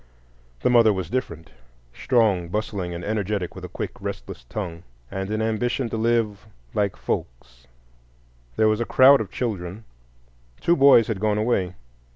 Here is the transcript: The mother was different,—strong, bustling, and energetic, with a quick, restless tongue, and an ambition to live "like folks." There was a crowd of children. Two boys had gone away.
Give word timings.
The 0.61 0.69
mother 0.71 0.91
was 0.91 1.11
different,—strong, 1.11 2.49
bustling, 2.49 2.91
and 2.91 3.05
energetic, 3.05 3.53
with 3.53 3.63
a 3.63 3.69
quick, 3.69 3.91
restless 4.01 4.45
tongue, 4.49 4.81
and 5.11 5.29
an 5.29 5.43
ambition 5.43 5.89
to 5.91 5.95
live 5.97 6.47
"like 6.73 6.95
folks." 6.95 7.67
There 8.55 8.67
was 8.67 8.79
a 8.81 8.85
crowd 8.85 9.21
of 9.21 9.29
children. 9.29 9.83
Two 10.59 10.75
boys 10.75 11.05
had 11.05 11.19
gone 11.19 11.37
away. 11.37 11.75